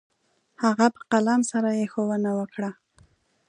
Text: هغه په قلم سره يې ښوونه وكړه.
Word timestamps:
هغه 0.63 0.87
په 0.95 1.01
قلم 1.11 1.41
سره 1.51 1.69
يې 1.79 1.85
ښوونه 1.91 2.31
وكړه. 2.39 2.71